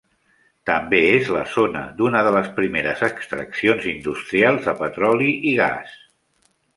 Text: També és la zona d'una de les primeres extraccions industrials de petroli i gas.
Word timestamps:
També 0.67 0.99
és 1.17 1.27
la 1.33 1.41
zona 1.55 1.83
d'una 1.99 2.23
de 2.27 2.31
les 2.35 2.49
primeres 2.55 3.03
extraccions 3.09 3.85
industrials 3.93 4.65
de 4.71 4.75
petroli 4.81 5.29
i 5.51 5.53
gas. 5.61 5.93